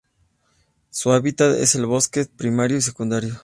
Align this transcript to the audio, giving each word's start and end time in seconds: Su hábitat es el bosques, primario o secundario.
Su 0.89 1.11
hábitat 1.11 1.55
es 1.59 1.75
el 1.75 1.85
bosques, 1.85 2.27
primario 2.27 2.79
o 2.79 2.81
secundario. 2.81 3.39